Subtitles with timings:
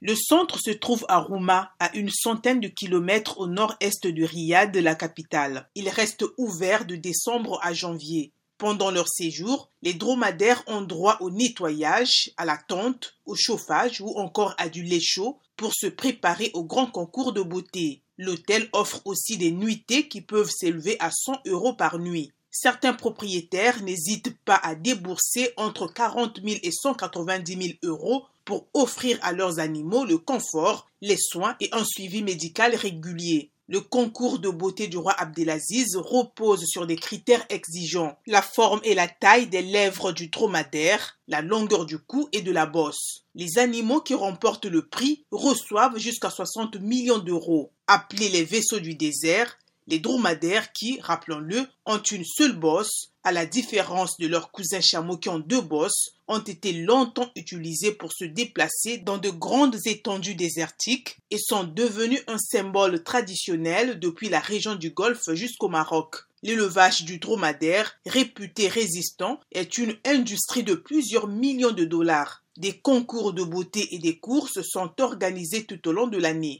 [0.00, 4.76] Le centre se trouve à Rouma, à une centaine de kilomètres au nord-est de Riyad,
[4.76, 5.68] la capitale.
[5.74, 8.32] Il reste ouvert de décembre à janvier.
[8.58, 14.16] Pendant leur séjour, les dromadaires ont droit au nettoyage, à la tente, au chauffage ou
[14.18, 18.02] encore à du lait chaud pour se préparer au grand concours de beauté.
[18.18, 22.32] L'hôtel offre aussi des nuitées qui peuvent s'élever à 100 euros par nuit.
[22.60, 29.16] Certains propriétaires n'hésitent pas à débourser entre 40 000 et 190 000 euros pour offrir
[29.22, 33.52] à leurs animaux le confort, les soins et un suivi médical régulier.
[33.68, 38.18] Le concours de beauté du roi Abdelaziz repose sur des critères exigeants.
[38.26, 42.50] La forme et la taille des lèvres du dromadaire, la longueur du cou et de
[42.50, 43.22] la bosse.
[43.36, 47.70] Les animaux qui remportent le prix reçoivent jusqu'à 60 millions d'euros.
[47.86, 49.56] Appelés les vaisseaux du désert,
[49.88, 55.16] les dromadaires qui, rappelons-le, ont une seule bosse, à la différence de leurs cousins chameaux
[55.16, 60.34] qui ont deux bosses, ont été longtemps utilisés pour se déplacer dans de grandes étendues
[60.34, 66.16] désertiques et sont devenus un symbole traditionnel depuis la région du Golfe jusqu'au Maroc.
[66.42, 72.44] L'élevage du dromadaire, réputé résistant, est une industrie de plusieurs millions de dollars.
[72.58, 76.56] Des concours de beauté et des courses sont organisés tout au long de l'année.